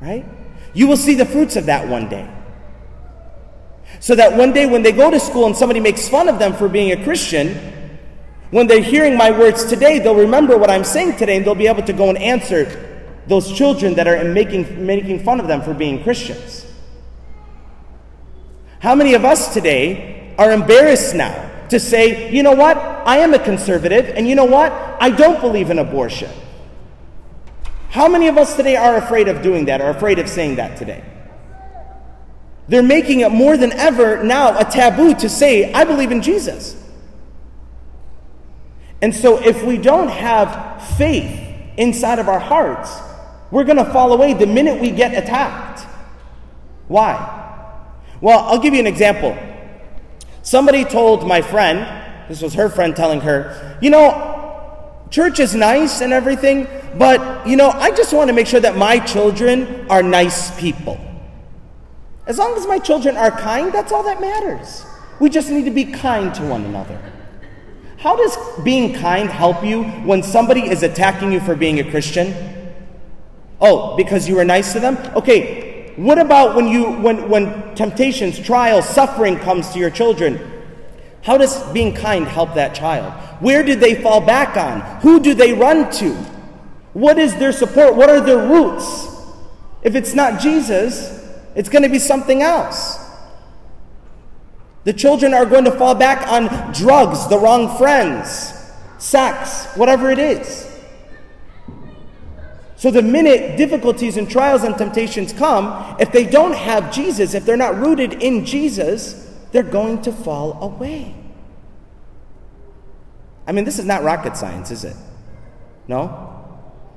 right? 0.00 0.24
You 0.74 0.86
will 0.86 0.96
see 0.96 1.14
the 1.14 1.26
fruits 1.26 1.56
of 1.56 1.66
that 1.66 1.88
one 1.88 2.08
day. 2.08 2.30
So 4.02 4.16
that 4.16 4.36
one 4.36 4.52
day 4.52 4.66
when 4.66 4.82
they 4.82 4.90
go 4.90 5.12
to 5.12 5.20
school 5.20 5.46
and 5.46 5.56
somebody 5.56 5.78
makes 5.78 6.08
fun 6.08 6.28
of 6.28 6.40
them 6.40 6.54
for 6.54 6.68
being 6.68 6.90
a 6.90 7.04
Christian, 7.04 7.54
when 8.50 8.66
they're 8.66 8.82
hearing 8.82 9.16
my 9.16 9.30
words 9.30 9.64
today, 9.64 10.00
they'll 10.00 10.16
remember 10.16 10.58
what 10.58 10.70
I'm 10.70 10.82
saying 10.82 11.18
today 11.18 11.36
and 11.36 11.46
they'll 11.46 11.54
be 11.54 11.68
able 11.68 11.84
to 11.84 11.92
go 11.92 12.08
and 12.08 12.18
answer 12.18 13.06
those 13.28 13.52
children 13.52 13.94
that 13.94 14.08
are 14.08 14.24
making, 14.24 14.84
making 14.84 15.22
fun 15.22 15.38
of 15.38 15.46
them 15.46 15.62
for 15.62 15.72
being 15.72 16.02
Christians. 16.02 16.66
How 18.80 18.96
many 18.96 19.14
of 19.14 19.24
us 19.24 19.54
today 19.54 20.34
are 20.36 20.50
embarrassed 20.50 21.14
now 21.14 21.48
to 21.68 21.78
say, 21.78 22.32
you 22.32 22.42
know 22.42 22.56
what, 22.56 22.76
I 22.76 23.18
am 23.18 23.34
a 23.34 23.38
conservative, 23.38 24.06
and 24.16 24.26
you 24.26 24.34
know 24.34 24.46
what, 24.46 24.72
I 25.00 25.10
don't 25.10 25.40
believe 25.40 25.70
in 25.70 25.78
abortion? 25.78 26.30
How 27.90 28.08
many 28.08 28.26
of 28.26 28.36
us 28.36 28.56
today 28.56 28.74
are 28.74 28.96
afraid 28.96 29.28
of 29.28 29.42
doing 29.42 29.66
that 29.66 29.80
or 29.80 29.90
afraid 29.90 30.18
of 30.18 30.28
saying 30.28 30.56
that 30.56 30.76
today? 30.76 31.04
They're 32.68 32.82
making 32.82 33.20
it 33.20 33.30
more 33.30 33.56
than 33.56 33.72
ever 33.72 34.22
now 34.22 34.58
a 34.58 34.64
taboo 34.64 35.14
to 35.16 35.28
say, 35.28 35.72
I 35.72 35.84
believe 35.84 36.12
in 36.12 36.22
Jesus. 36.22 36.76
And 39.00 39.14
so, 39.14 39.42
if 39.42 39.64
we 39.64 39.78
don't 39.78 40.08
have 40.08 40.86
faith 40.96 41.40
inside 41.76 42.20
of 42.20 42.28
our 42.28 42.38
hearts, 42.38 42.90
we're 43.50 43.64
going 43.64 43.78
to 43.78 43.84
fall 43.92 44.12
away 44.12 44.32
the 44.32 44.46
minute 44.46 44.80
we 44.80 44.90
get 44.90 45.12
attacked. 45.12 45.80
Why? 46.86 47.40
Well, 48.20 48.38
I'll 48.38 48.60
give 48.60 48.74
you 48.74 48.80
an 48.80 48.86
example. 48.86 49.36
Somebody 50.42 50.84
told 50.84 51.26
my 51.26 51.42
friend, 51.42 51.80
this 52.28 52.40
was 52.42 52.54
her 52.54 52.68
friend 52.68 52.94
telling 52.94 53.20
her, 53.22 53.78
you 53.82 53.90
know, 53.90 55.04
church 55.10 55.40
is 55.40 55.54
nice 55.54 56.00
and 56.00 56.12
everything, 56.12 56.68
but, 56.96 57.46
you 57.46 57.56
know, 57.56 57.70
I 57.70 57.90
just 57.90 58.12
want 58.12 58.28
to 58.28 58.34
make 58.34 58.46
sure 58.46 58.60
that 58.60 58.76
my 58.76 59.00
children 59.00 59.86
are 59.90 60.02
nice 60.02 60.56
people. 60.58 61.00
As 62.26 62.38
long 62.38 62.56
as 62.56 62.66
my 62.66 62.78
children 62.78 63.16
are 63.16 63.30
kind, 63.30 63.72
that's 63.72 63.92
all 63.92 64.02
that 64.04 64.20
matters. 64.20 64.84
We 65.18 65.28
just 65.28 65.50
need 65.50 65.64
to 65.64 65.70
be 65.70 65.84
kind 65.84 66.34
to 66.34 66.42
one 66.42 66.64
another. 66.64 67.00
How 67.98 68.16
does 68.16 68.36
being 68.64 68.94
kind 68.94 69.28
help 69.28 69.64
you 69.64 69.84
when 70.04 70.22
somebody 70.22 70.62
is 70.62 70.82
attacking 70.82 71.32
you 71.32 71.40
for 71.40 71.54
being 71.54 71.78
a 71.78 71.90
Christian? 71.90 72.74
Oh, 73.60 73.96
because 73.96 74.28
you 74.28 74.34
were 74.36 74.44
nice 74.44 74.72
to 74.72 74.80
them? 74.80 74.96
Okay, 75.14 75.92
what 75.96 76.18
about 76.18 76.56
when 76.56 76.66
you 76.66 76.90
when 76.90 77.28
when 77.28 77.74
temptations, 77.76 78.38
trials, 78.38 78.88
suffering 78.88 79.36
comes 79.38 79.70
to 79.70 79.78
your 79.78 79.90
children? 79.90 80.40
How 81.22 81.38
does 81.38 81.62
being 81.72 81.94
kind 81.94 82.26
help 82.26 82.54
that 82.54 82.74
child? 82.74 83.12
Where 83.40 83.62
did 83.62 83.78
they 83.78 84.02
fall 84.02 84.20
back 84.20 84.56
on? 84.56 84.80
Who 85.02 85.20
do 85.20 85.34
they 85.34 85.52
run 85.52 85.90
to? 85.92 86.14
What 86.94 87.18
is 87.18 87.36
their 87.36 87.52
support? 87.52 87.94
What 87.94 88.10
are 88.10 88.20
their 88.20 88.48
roots? 88.48 89.06
If 89.82 89.94
it's 89.94 90.14
not 90.14 90.40
Jesus, 90.40 91.21
it's 91.54 91.68
going 91.68 91.82
to 91.82 91.88
be 91.88 91.98
something 91.98 92.42
else. 92.42 92.98
The 94.84 94.92
children 94.92 95.32
are 95.32 95.46
going 95.46 95.64
to 95.64 95.72
fall 95.72 95.94
back 95.94 96.26
on 96.28 96.72
drugs, 96.72 97.28
the 97.28 97.38
wrong 97.38 97.76
friends, 97.76 98.52
sex, 98.98 99.66
whatever 99.76 100.10
it 100.10 100.18
is. 100.18 100.68
So, 102.76 102.90
the 102.90 103.02
minute 103.02 103.56
difficulties 103.56 104.16
and 104.16 104.28
trials 104.28 104.64
and 104.64 104.76
temptations 104.76 105.32
come, 105.32 105.96
if 106.00 106.10
they 106.10 106.24
don't 106.24 106.54
have 106.54 106.92
Jesus, 106.92 107.32
if 107.32 107.44
they're 107.44 107.56
not 107.56 107.76
rooted 107.76 108.14
in 108.14 108.44
Jesus, 108.44 109.32
they're 109.52 109.62
going 109.62 110.02
to 110.02 110.12
fall 110.12 110.60
away. 110.60 111.14
I 113.46 113.52
mean, 113.52 113.64
this 113.64 113.78
is 113.78 113.84
not 113.84 114.02
rocket 114.02 114.36
science, 114.36 114.72
is 114.72 114.82
it? 114.84 114.96
No? 115.86 116.28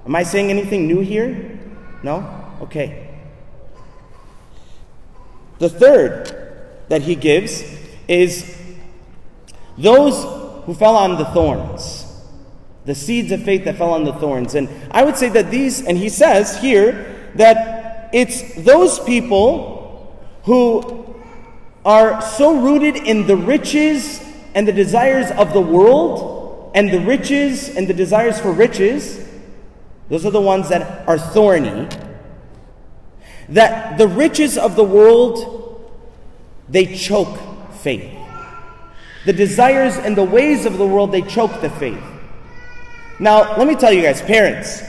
Am 0.06 0.16
I 0.16 0.24
saying 0.24 0.50
anything 0.50 0.88
new 0.88 1.02
here? 1.02 1.60
No? 2.02 2.58
Okay. 2.62 3.05
The 5.66 5.70
third 5.70 6.68
that 6.90 7.02
he 7.02 7.16
gives 7.16 7.64
is 8.08 8.56
those 9.80 10.14
who 10.66 10.76
fell 10.76 10.96
on 10.96 11.18
the 11.18 11.26
thorns 11.26 12.04
the 12.86 12.94
seeds 12.94 13.32
of 13.32 13.42
faith 13.42 13.66
that 13.66 13.76
fell 13.76 13.90
on 13.90 14.04
the 14.04 14.14
thorns. 14.14 14.54
And 14.54 14.70
I 14.92 15.04
would 15.04 15.18
say 15.18 15.28
that 15.30 15.50
these, 15.50 15.82
and 15.82 15.98
he 15.98 16.08
says 16.08 16.62
here 16.62 17.32
that 17.34 18.12
it's 18.14 18.64
those 18.64 19.00
people 19.00 20.16
who 20.44 21.16
are 21.84 22.22
so 22.22 22.60
rooted 22.60 22.98
in 22.98 23.26
the 23.26 23.36
riches 23.36 24.24
and 24.54 24.68
the 24.68 24.72
desires 24.72 25.32
of 25.32 25.52
the 25.52 25.62
world 25.62 26.74
and 26.76 26.92
the 26.92 27.00
riches 27.00 27.76
and 27.76 27.88
the 27.88 27.94
desires 27.96 28.40
for 28.40 28.52
riches. 28.52 29.28
Those 30.10 30.28
are 30.28 30.32
the 30.32 30.42
ones 30.42 30.70
that 30.70 31.08
are 31.08 31.18
thorny. 31.18 31.88
That 33.50 33.98
the 33.98 34.08
riches 34.08 34.58
of 34.58 34.76
the 34.76 34.84
world, 34.84 35.92
they 36.68 36.96
choke 36.96 37.40
faith. 37.74 38.12
The 39.26 39.34
desires 39.34 39.98
and 39.98 40.16
the 40.16 40.24
ways 40.24 40.66
of 40.66 40.78
the 40.78 40.86
world, 40.86 41.12
they 41.12 41.22
choke 41.22 41.62
the 41.62 41.70
faith. 41.70 42.04
Now, 43.20 43.58
let 43.58 43.68
me 43.68 43.76
tell 43.76 43.94
you 43.94 44.02
guys, 44.02 44.22
parents, 44.22 44.84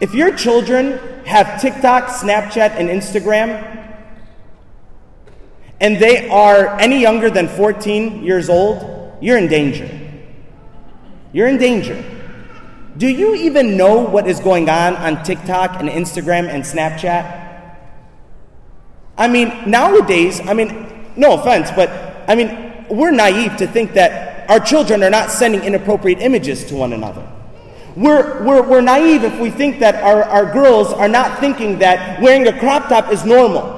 if 0.00 0.14
your 0.14 0.34
children 0.34 0.98
have 1.26 1.60
TikTok, 1.60 2.08
Snapchat, 2.08 2.72
and 2.72 2.88
Instagram, 2.88 3.76
and 5.80 5.98
they 5.98 6.28
are 6.28 6.78
any 6.78 7.00
younger 7.00 7.30
than 7.30 7.48
14 7.48 8.24
years 8.24 8.48
old, 8.48 9.18
you're 9.20 9.38
in 9.38 9.48
danger. 9.48 9.88
You're 11.32 11.48
in 11.48 11.58
danger. 11.58 12.02
Do 12.96 13.08
you 13.08 13.34
even 13.34 13.76
know 13.76 14.00
what 14.00 14.26
is 14.26 14.40
going 14.40 14.70
on 14.70 14.96
on 14.96 15.22
TikTok 15.22 15.80
and 15.80 15.88
Instagram 15.88 16.48
and 16.48 16.62
Snapchat? 16.62 17.76
I 19.18 19.28
mean, 19.28 19.70
nowadays, 19.70 20.40
I 20.40 20.54
mean, 20.54 21.12
no 21.16 21.34
offense, 21.34 21.70
but 21.72 21.90
I 22.28 22.34
mean, 22.34 22.86
we're 22.88 23.10
naive 23.10 23.56
to 23.58 23.66
think 23.66 23.92
that 23.94 24.48
our 24.48 24.60
children 24.60 25.02
are 25.02 25.10
not 25.10 25.30
sending 25.30 25.62
inappropriate 25.62 26.20
images 26.20 26.64
to 26.66 26.74
one 26.74 26.92
another. 26.92 27.26
We're, 27.96 28.44
we're, 28.44 28.62
we're 28.62 28.80
naive 28.80 29.24
if 29.24 29.38
we 29.40 29.50
think 29.50 29.80
that 29.80 29.96
our, 30.02 30.22
our 30.24 30.50
girls 30.52 30.92
are 30.92 31.08
not 31.08 31.38
thinking 31.40 31.78
that 31.80 32.20
wearing 32.22 32.46
a 32.46 32.58
crop 32.58 32.88
top 32.88 33.12
is 33.12 33.24
normal. 33.24 33.75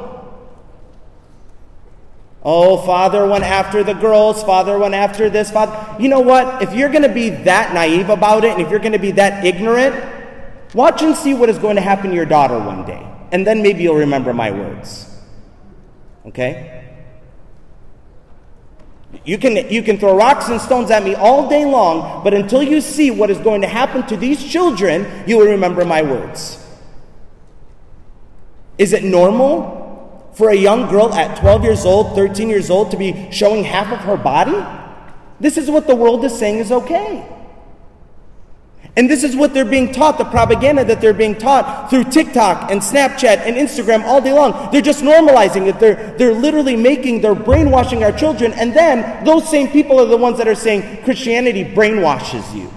Oh, 2.42 2.78
father 2.86 3.26
went 3.26 3.44
after 3.44 3.82
the 3.82 3.94
girls, 3.94 4.42
father 4.44 4.78
went 4.78 4.94
after 4.94 5.28
this, 5.28 5.50
father. 5.50 6.00
You 6.00 6.08
know 6.08 6.20
what? 6.20 6.62
If 6.62 6.72
you're 6.72 6.88
going 6.88 7.02
to 7.02 7.12
be 7.12 7.30
that 7.30 7.74
naive 7.74 8.10
about 8.10 8.44
it 8.44 8.52
and 8.52 8.62
if 8.62 8.70
you're 8.70 8.78
going 8.78 8.92
to 8.92 8.98
be 8.98 9.10
that 9.12 9.44
ignorant, 9.44 9.96
watch 10.74 11.02
and 11.02 11.16
see 11.16 11.34
what 11.34 11.48
is 11.48 11.58
going 11.58 11.76
to 11.76 11.82
happen 11.82 12.10
to 12.10 12.16
your 12.16 12.26
daughter 12.26 12.58
one 12.58 12.86
day. 12.86 13.04
And 13.32 13.46
then 13.46 13.62
maybe 13.62 13.82
you'll 13.82 13.96
remember 13.96 14.32
my 14.32 14.50
words. 14.50 15.04
Okay? 16.26 16.78
You 19.24 19.38
can, 19.38 19.70
you 19.70 19.82
can 19.82 19.98
throw 19.98 20.14
rocks 20.14 20.48
and 20.48 20.60
stones 20.60 20.90
at 20.90 21.02
me 21.02 21.14
all 21.14 21.48
day 21.48 21.64
long, 21.64 22.22
but 22.22 22.34
until 22.34 22.62
you 22.62 22.80
see 22.80 23.10
what 23.10 23.30
is 23.30 23.38
going 23.38 23.62
to 23.62 23.66
happen 23.66 24.06
to 24.06 24.16
these 24.16 24.42
children, 24.44 25.06
you 25.26 25.38
will 25.38 25.46
remember 25.46 25.84
my 25.84 26.02
words. 26.02 26.64
Is 28.76 28.92
it 28.92 29.02
normal 29.02 29.77
for 30.38 30.50
a 30.50 30.54
young 30.54 30.88
girl 30.88 31.12
at 31.14 31.36
12 31.40 31.64
years 31.64 31.84
old, 31.84 32.14
13 32.14 32.48
years 32.48 32.70
old, 32.70 32.92
to 32.92 32.96
be 32.96 33.28
showing 33.32 33.64
half 33.64 33.92
of 33.92 33.98
her 34.06 34.16
body? 34.16 34.54
This 35.40 35.58
is 35.58 35.68
what 35.68 35.88
the 35.88 35.96
world 35.96 36.24
is 36.24 36.38
saying 36.38 36.58
is 36.58 36.70
okay. 36.70 37.28
And 38.96 39.10
this 39.10 39.24
is 39.24 39.34
what 39.34 39.52
they're 39.52 39.64
being 39.64 39.92
taught, 39.92 40.16
the 40.16 40.24
propaganda 40.24 40.84
that 40.84 41.00
they're 41.00 41.12
being 41.12 41.36
taught 41.36 41.90
through 41.90 42.04
TikTok 42.04 42.70
and 42.70 42.80
Snapchat 42.80 43.38
and 43.38 43.56
Instagram 43.56 44.04
all 44.04 44.20
day 44.20 44.32
long. 44.32 44.70
They're 44.70 44.80
just 44.80 45.02
normalizing 45.02 45.66
it. 45.66 45.80
They're, 45.80 46.16
they're 46.16 46.34
literally 46.34 46.76
making, 46.76 47.20
they're 47.20 47.34
brainwashing 47.34 48.04
our 48.04 48.12
children. 48.12 48.52
And 48.52 48.72
then 48.72 49.24
those 49.24 49.48
same 49.50 49.66
people 49.66 49.98
are 49.98 50.06
the 50.06 50.16
ones 50.16 50.38
that 50.38 50.46
are 50.46 50.54
saying 50.54 51.02
Christianity 51.02 51.64
brainwashes 51.64 52.54
you. 52.54 52.72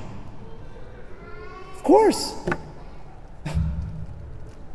Of 1.76 1.84
course. 1.84 2.34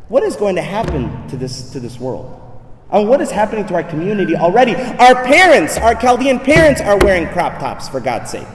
What 0.09 0.23
is 0.23 0.37
going 0.37 0.55
to 0.55 0.63
happen 0.63 1.27
to 1.31 1.37
this, 1.37 1.73
to 1.73 1.81
this 1.81 1.99
world? 1.99 2.46
And 2.91 3.09
what 3.09 3.21
is 3.21 3.31
happening 3.31 3.67
to 3.67 3.75
our 3.75 3.83
community 3.83 4.37
already? 4.37 4.75
Our 4.75 5.25
parents, 5.25 5.77
our 5.77 5.95
Chaldean 5.95 6.39
parents, 6.39 6.81
are 6.81 6.97
wearing 6.99 7.29
crop 7.29 7.59
tops, 7.59 7.89
for 7.89 8.01
God's 8.01 8.31
sake. 8.31 8.47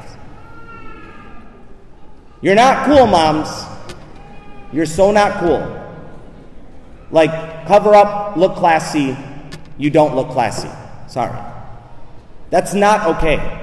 You're 2.42 2.56
not 2.56 2.86
cool, 2.86 3.08
moms. 3.08 3.50
You're 4.72 4.86
so 4.86 5.12
not 5.12 5.40
cool. 5.40 5.78
Like, 7.12 7.68
cover 7.68 7.94
up, 7.94 8.38
look 8.38 8.56
classy. 8.56 9.18
You 9.78 9.90
don't 9.90 10.16
look 10.16 10.30
classy. 10.30 10.70
Sorry. 11.08 11.38
That's 12.50 12.74
not 12.74 13.18
okay. 13.18 13.58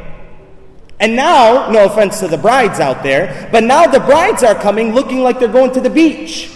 And 1.01 1.17
now, 1.17 1.71
no 1.71 1.87
offense 1.87 2.21
to 2.21 2.29
the 2.29 2.37
brides 2.37 2.81
out 2.81 3.03
there, 3.03 3.49
but 3.51 3.65
now 3.65 3.87
the 3.87 4.01
brides 4.01 4.43
are 4.43 4.55
coming 4.55 4.95
looking 4.95 5.23
like 5.23 5.39
they're 5.39 5.49
going 5.49 5.73
to 5.73 5.81
the 5.81 5.91
beach. 5.91 6.51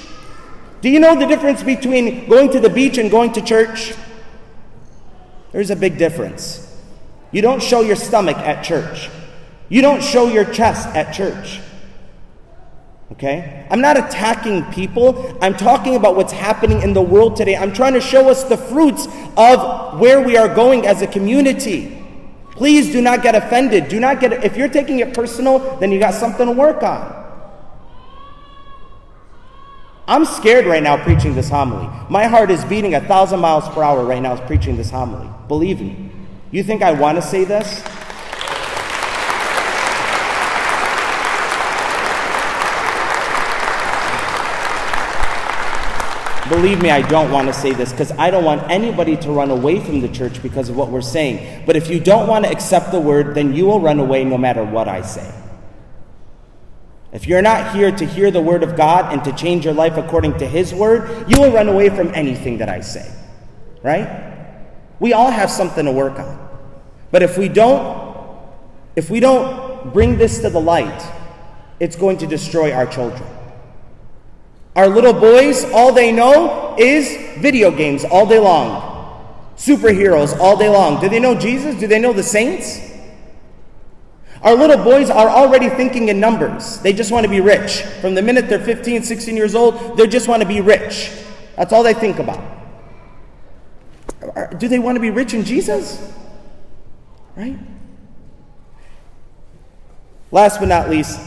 Do 0.81 0.91
you 0.91 0.99
know 0.99 1.19
the 1.19 1.27
difference 1.27 1.63
between 1.63 2.29
going 2.29 2.51
to 2.51 2.61
the 2.61 2.69
beach 2.69 2.99
and 2.99 3.11
going 3.11 3.33
to 3.35 3.41
church? 3.41 3.95
There's 5.53 5.71
a 5.71 5.77
big 5.77 5.99
difference. 5.99 6.69
You 7.31 7.43
don't 7.43 7.63
show 7.63 7.81
your 7.83 7.97
stomach 7.97 8.37
at 8.39 8.65
church, 8.65 9.09
you 9.69 9.83
don't 9.83 10.03
show 10.03 10.29
your 10.29 10.45
chest 10.45 10.89
at 10.89 11.13
church. 11.13 11.61
Okay? 13.13 13.67
I'm 13.71 13.83
not 13.83 13.99
attacking 13.99 14.65
people. 14.73 15.37
I'm 15.43 15.55
talking 15.55 15.97
about 15.97 16.17
what's 16.17 16.33
happening 16.33 16.81
in 16.81 16.95
the 16.95 17.03
world 17.03 17.37
today. 17.37 17.57
I'm 17.57 17.73
trying 17.73 17.93
to 17.93 18.01
show 18.01 18.31
us 18.31 18.45
the 18.45 18.57
fruits 18.57 19.07
of 19.37 20.01
where 20.01 20.23
we 20.23 20.39
are 20.39 20.53
going 20.53 20.87
as 20.87 21.03
a 21.03 21.07
community. 21.07 22.03
Please 22.53 22.91
do 22.91 23.03
not 23.03 23.23
get 23.23 23.35
offended. 23.35 23.89
Do 23.89 24.01
not 24.01 24.19
get 24.19 24.45
if 24.45 24.57
you're 24.57 24.69
taking 24.69 25.01
it 25.01 25.13
personal, 25.13 25.77
then 25.79 25.93
you 25.93 25.99
got 25.99 26.15
something 26.15 26.47
to 26.47 26.53
work 26.53 26.83
on. 26.83 27.22
I'm 30.09 30.25
scared 30.25 30.67
right 30.67 30.83
now 30.83 31.03
preaching 31.03 31.35
this 31.35 31.49
homily. 31.49 31.89
My 32.11 32.27
heart 32.27 32.51
is 32.51 32.65
beating 32.65 32.95
a 32.95 33.01
thousand 33.01 33.39
miles 33.39 33.69
per 33.69 33.83
hour 33.85 34.05
right 34.05 34.21
now 34.21 34.37
preaching 34.47 34.77
this 34.77 34.91
homily. 34.91 35.29
Believe 35.47 35.81
me. 35.81 36.11
You 36.51 36.65
think 36.65 36.83
I 36.83 36.93
want 36.93 37.17
to 37.17 37.23
say 37.23 37.45
this? 37.45 37.83
Believe 46.49 46.83
me, 46.83 46.91
I 46.91 47.01
don't 47.09 47.31
want 47.31 47.47
to 47.47 47.55
say 47.55 47.73
this 47.73 47.93
because 47.93 48.11
I 48.13 48.31
don't 48.31 48.45
want 48.45 48.71
anybody 48.71 49.17
to 49.17 49.31
run 49.31 49.51
away 49.51 49.81
from 49.81 50.01
the 50.01 50.09
church 50.09 50.43
because 50.43 50.69
of 50.69 50.77
what 50.77 50.91
we're 50.91 51.01
saying. 51.01 51.63
But 51.65 51.77
if 51.77 51.89
you 51.89 52.01
don't 52.01 52.29
want 52.29 52.45
to 52.45 52.51
accept 52.51 52.91
the 52.91 53.01
word, 53.01 53.35
then 53.35 53.55
you 53.55 53.67
will 53.67 53.81
run 53.81 54.01
away 54.01 54.25
no 54.25 54.37
matter 54.37 54.65
what 54.65 54.89
I 54.89 55.01
say. 55.01 55.42
If 57.13 57.27
you're 57.27 57.43
not 57.43 57.75
here 57.75 57.93
to 57.93 58.07
hear 58.07 58.31
the 58.31 58.41
word 58.41 58.63
of 58.63 58.77
God 58.77 59.13
and 59.13 59.23
to 59.25 59.33
change 59.33 59.65
your 59.67 59.75
life 59.75 59.99
according 59.99 60.39
to 60.39 60.47
his 60.47 60.73
word, 60.73 61.31
you 61.31 61.41
will 61.41 61.53
run 61.53 61.69
away 61.69 61.91
from 61.91 62.15
anything 62.15 62.59
that 62.59 62.71
I 62.71 62.81
say. 62.81 63.11
Right? 63.83 64.35
We 64.99 65.13
all 65.13 65.31
have 65.31 65.51
something 65.51 65.85
to 65.85 65.93
work 65.93 66.19
on. 66.19 66.39
But 67.11 67.23
if 67.23 67.37
we 67.37 67.49
don't 67.49 68.03
if 68.95 69.09
we 69.09 69.21
don't 69.21 69.93
bring 69.93 70.19
this 70.19 70.41
to 70.41 70.51
the 70.51 70.61
light, 70.61 71.03
it's 71.81 71.97
going 71.97 72.19
to 72.19 72.27
destroy 72.27 72.73
our 72.73 72.87
children. 72.87 73.23
Our 74.77 74.89
little 74.89 75.13
boys, 75.13 75.65
all 75.73 75.93
they 75.93 76.13
know 76.13 76.77
is 76.79 77.09
video 77.41 77.71
games 77.71 78.05
all 78.05 78.27
day 78.27 78.39
long. 78.39 78.91
Superheroes 79.57 80.39
all 80.39 80.57
day 80.57 80.69
long. 80.69 81.01
Do 81.01 81.09
they 81.09 81.21
know 81.21 81.35
Jesus? 81.35 81.77
Do 81.77 81.87
they 81.87 81.99
know 81.99 82.13
the 82.13 82.23
saints? 82.23 82.92
Our 84.43 84.57
little 84.57 84.83
boys 84.83 85.09
are 85.09 85.29
already 85.29 85.69
thinking 85.69 86.09
in 86.09 86.19
numbers. 86.19 86.81
They 86.81 86.93
just 86.93 87.13
want 87.13 87.25
to 87.25 87.31
be 87.31 87.41
rich. 87.41 87.83
From 88.01 88.15
the 88.15 88.23
minute 88.23 88.49
they're 88.49 88.59
15, 88.59 89.05
16 89.05 89.37
years 89.37 89.55
old, 89.55 89.97
they 89.97 90.07
just 90.09 90.27
want 90.27 90.43
to 90.43 90.49
be 90.49 90.61
rich. 90.61 91.13
That's 91.57 91.73
all 91.73 91.85
they 91.85 91.95
think 91.95 92.19
about. 92.19 92.43
Do 94.59 94.67
they 94.67 94.81
want 94.81 94.97
to 94.97 95.01
be 95.01 95.11
rich 95.11 95.33
in 95.33 95.45
Jesus? 95.45 96.13
Right? 97.37 97.59
Last 100.33 100.59
but 100.59 100.67
not 100.67 100.91
least, 100.91 101.21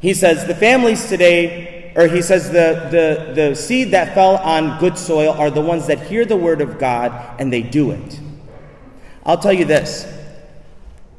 he 0.00 0.14
says 0.14 0.46
the 0.46 0.54
families 0.54 1.08
today, 1.08 1.92
or 1.96 2.06
he 2.06 2.22
says 2.22 2.50
the, 2.50 2.88
the, 2.90 3.32
the 3.34 3.54
seed 3.56 3.90
that 3.92 4.14
fell 4.14 4.36
on 4.36 4.78
good 4.78 4.96
soil 4.96 5.32
are 5.32 5.50
the 5.50 5.62
ones 5.62 5.86
that 5.88 6.06
hear 6.06 6.24
the 6.24 6.36
word 6.36 6.60
of 6.60 6.78
God 6.78 7.40
and 7.40 7.52
they 7.52 7.62
do 7.62 7.90
it. 7.90 8.20
I'll 9.24 9.38
tell 9.38 9.52
you 9.52 9.64
this 9.64 10.15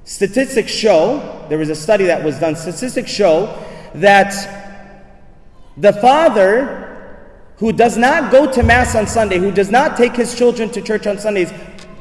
statistics 0.08 0.72
show, 0.72 1.46
there 1.50 1.58
was 1.58 1.70
a 1.70 1.76
study 1.76 2.06
that 2.06 2.24
was 2.24 2.40
done, 2.40 2.56
statistics 2.56 3.12
show 3.12 3.54
that 3.94 4.34
the 5.76 5.92
father 5.94 7.28
who 7.58 7.74
does 7.74 7.98
not 7.98 8.32
go 8.32 8.50
to 8.50 8.64
Mass 8.64 8.96
on 8.96 9.06
Sunday, 9.06 9.38
who 9.38 9.52
does 9.52 9.70
not 9.70 9.98
take 9.98 10.16
his 10.16 10.34
children 10.36 10.70
to 10.70 10.82
church 10.82 11.06
on 11.08 11.20
Sundays, 11.20 11.52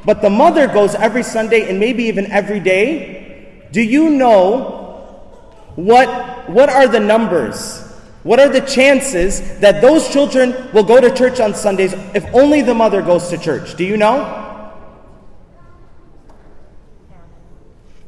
but 0.05 0.21
the 0.21 0.29
mother 0.29 0.67
goes 0.67 0.95
every 0.95 1.21
Sunday 1.21 1.69
and 1.69 1.79
maybe 1.81 2.05
even 2.05 2.31
every 2.31 2.61
day, 2.61 3.67
do 3.73 3.81
you 3.81 4.09
know 4.09 5.25
what, 5.75 6.49
what 6.49 6.69
are 6.69 6.87
the 6.87 7.01
numbers? 7.01 7.83
What 8.23 8.39
are 8.39 8.47
the 8.47 8.61
chances 8.61 9.59
that 9.59 9.81
those 9.81 10.07
children 10.09 10.71
will 10.71 10.83
go 10.83 11.01
to 11.01 11.13
church 11.13 11.41
on 11.41 11.53
Sundays 11.53 11.91
if 12.15 12.23
only 12.33 12.61
the 12.61 12.73
mother 12.73 13.01
goes 13.01 13.27
to 13.29 13.37
church? 13.37 13.75
Do 13.75 13.83
you 13.83 13.97
know? 13.97 14.46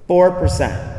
4%. 0.10 0.98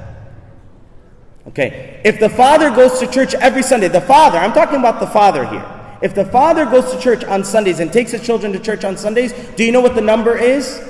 Okay, 1.48 2.00
if 2.04 2.20
the 2.20 2.28
father 2.28 2.70
goes 2.70 3.00
to 3.00 3.06
church 3.06 3.34
every 3.34 3.62
Sunday, 3.62 3.88
the 3.88 4.00
father, 4.00 4.38
I'm 4.38 4.52
talking 4.52 4.78
about 4.78 5.00
the 5.00 5.06
father 5.06 5.44
here. 5.46 5.66
If 6.00 6.14
the 6.14 6.24
father 6.24 6.64
goes 6.64 6.92
to 6.92 7.00
church 7.00 7.24
on 7.24 7.42
Sundays 7.44 7.80
and 7.80 7.92
takes 7.92 8.12
his 8.12 8.24
children 8.24 8.52
to 8.52 8.58
church 8.58 8.84
on 8.84 8.96
Sundays, 8.96 9.32
do 9.56 9.64
you 9.64 9.72
know 9.72 9.80
what 9.80 9.94
the 9.94 10.00
number 10.00 10.36
is? 10.36 10.86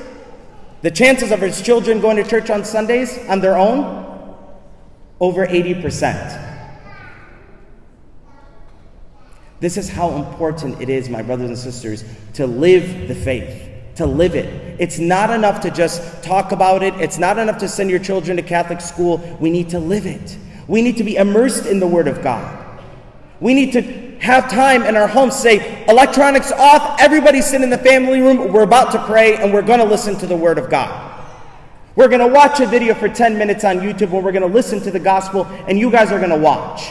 The 0.82 0.90
chances 0.90 1.30
of 1.30 1.40
his 1.40 1.62
children 1.62 2.00
going 2.00 2.16
to 2.16 2.24
church 2.24 2.50
on 2.50 2.64
Sundays 2.64 3.18
on 3.26 3.40
their 3.40 3.56
own? 3.56 4.36
Over 5.18 5.46
80%. 5.46 6.48
This 9.60 9.76
is 9.76 9.88
how 9.88 10.10
important 10.16 10.80
it 10.80 10.88
is, 10.88 11.08
my 11.08 11.22
brothers 11.22 11.48
and 11.48 11.58
sisters, 11.58 12.04
to 12.34 12.46
live 12.46 13.08
the 13.08 13.14
faith, 13.14 13.69
to 14.00 14.06
live 14.06 14.34
it. 14.34 14.76
It's 14.80 14.98
not 14.98 15.28
enough 15.28 15.60
to 15.60 15.70
just 15.70 16.24
talk 16.24 16.52
about 16.52 16.82
it, 16.82 16.94
it's 16.94 17.18
not 17.18 17.38
enough 17.38 17.58
to 17.58 17.68
send 17.68 17.90
your 17.90 17.98
children 17.98 18.38
to 18.38 18.42
Catholic 18.42 18.80
school. 18.80 19.18
We 19.38 19.50
need 19.50 19.68
to 19.70 19.78
live 19.78 20.06
it. 20.06 20.38
We 20.66 20.80
need 20.80 20.96
to 20.96 21.04
be 21.04 21.16
immersed 21.16 21.66
in 21.66 21.80
the 21.80 21.86
Word 21.86 22.08
of 22.08 22.22
God. 22.22 22.56
We 23.40 23.52
need 23.52 23.72
to 23.74 23.82
have 24.20 24.50
time 24.50 24.84
in 24.84 24.96
our 24.96 25.06
homes 25.06 25.38
say, 25.38 25.84
electronics 25.86 26.50
off, 26.52 26.98
everybody 26.98 27.42
sit 27.42 27.60
in 27.60 27.68
the 27.68 27.78
family 27.78 28.20
room, 28.20 28.52
we're 28.52 28.62
about 28.62 28.92
to 28.92 29.04
pray, 29.04 29.36
and 29.36 29.52
we're 29.52 29.62
going 29.62 29.80
to 29.80 29.84
listen 29.84 30.16
to 30.16 30.26
the 30.26 30.36
Word 30.36 30.56
of 30.56 30.70
God. 30.70 31.08
We're 31.94 32.08
going 32.08 32.20
to 32.20 32.32
watch 32.32 32.60
a 32.60 32.66
video 32.66 32.94
for 32.94 33.08
10 33.08 33.36
minutes 33.36 33.64
on 33.64 33.80
YouTube 33.80 34.10
where 34.10 34.22
we're 34.22 34.32
going 34.32 34.48
to 34.48 34.54
listen 34.54 34.80
to 34.80 34.90
the 34.90 34.98
gospel, 34.98 35.44
and 35.68 35.78
you 35.78 35.90
guys 35.90 36.10
are 36.12 36.18
going 36.18 36.30
to 36.30 36.38
watch. 36.38 36.88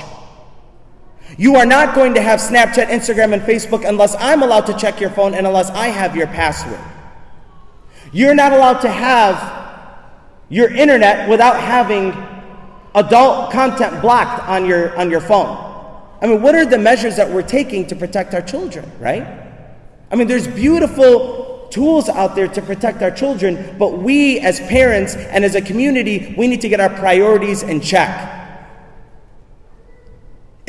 You 1.37 1.55
are 1.55 1.65
not 1.65 1.95
going 1.95 2.13
to 2.15 2.21
have 2.21 2.39
Snapchat, 2.39 2.87
Instagram, 2.87 3.33
and 3.33 3.41
Facebook 3.41 3.87
unless 3.87 4.15
I'm 4.19 4.43
allowed 4.43 4.65
to 4.67 4.77
check 4.77 4.99
your 4.99 5.09
phone 5.09 5.33
and 5.33 5.47
unless 5.47 5.69
I 5.69 5.87
have 5.87 6.15
your 6.15 6.27
password. 6.27 6.79
You're 8.11 8.35
not 8.35 8.53
allowed 8.53 8.79
to 8.79 8.89
have 8.89 9.57
your 10.49 10.71
internet 10.71 11.29
without 11.29 11.59
having 11.59 12.13
adult 12.95 13.51
content 13.51 14.01
blocked 14.01 14.47
on 14.47 14.65
your, 14.65 14.95
on 14.97 15.11
your 15.11 15.21
phone. 15.21 15.65
I 16.21 16.27
mean, 16.27 16.41
what 16.41 16.55
are 16.55 16.65
the 16.65 16.77
measures 16.77 17.15
that 17.17 17.29
we're 17.29 17.43
taking 17.43 17.87
to 17.87 17.95
protect 17.95 18.33
our 18.33 18.41
children, 18.41 18.91
right? 18.99 19.25
I 20.11 20.15
mean, 20.15 20.27
there's 20.27 20.47
beautiful 20.47 21.67
tools 21.69 22.09
out 22.09 22.35
there 22.35 22.47
to 22.47 22.61
protect 22.61 23.01
our 23.01 23.11
children, 23.11 23.75
but 23.77 23.99
we 23.99 24.39
as 24.39 24.59
parents 24.61 25.15
and 25.15 25.45
as 25.45 25.55
a 25.55 25.61
community, 25.61 26.33
we 26.37 26.47
need 26.47 26.61
to 26.61 26.69
get 26.69 26.79
our 26.79 26.89
priorities 26.89 27.63
in 27.63 27.79
check. 27.79 28.35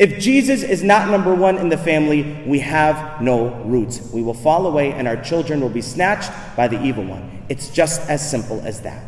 If 0.01 0.17
Jesus 0.17 0.63
is 0.63 0.81
not 0.81 1.11
number 1.11 1.35
one 1.35 1.59
in 1.59 1.69
the 1.69 1.77
family, 1.77 2.23
we 2.47 2.57
have 2.57 3.21
no 3.21 3.53
roots. 3.65 4.01
We 4.11 4.23
will 4.23 4.33
fall 4.33 4.65
away 4.65 4.93
and 4.93 5.07
our 5.07 5.21
children 5.21 5.61
will 5.61 5.69
be 5.69 5.83
snatched 5.83 6.31
by 6.57 6.67
the 6.67 6.81
evil 6.81 7.03
one. 7.03 7.43
It's 7.49 7.69
just 7.69 8.09
as 8.09 8.27
simple 8.27 8.59
as 8.61 8.81
that. 8.81 9.05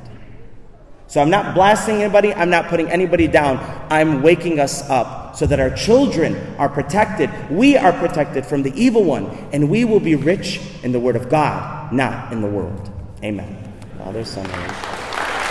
So 1.07 1.19
I'm 1.19 1.31
not 1.31 1.55
blasting 1.55 2.03
anybody, 2.03 2.31
I'm 2.31 2.51
not 2.51 2.67
putting 2.67 2.91
anybody 2.91 3.27
down. 3.27 3.57
I'm 3.89 4.21
waking 4.21 4.59
us 4.59 4.87
up 4.87 5.35
so 5.35 5.47
that 5.47 5.59
our 5.59 5.71
children 5.71 6.35
are 6.59 6.69
protected. 6.69 7.31
We 7.49 7.75
are 7.75 7.93
protected 7.93 8.45
from 8.45 8.61
the 8.61 8.71
evil 8.79 9.03
one, 9.03 9.25
and 9.51 9.71
we 9.71 9.85
will 9.85 9.99
be 9.99 10.13
rich 10.13 10.61
in 10.83 10.91
the 10.91 10.99
Word 10.99 11.15
of 11.15 11.27
God, 11.27 11.91
not 11.91 12.31
in 12.31 12.39
the 12.41 12.47
world. 12.47 12.91
Amen. 13.23 13.73
Father, 13.97 14.23
Son, 14.23 14.47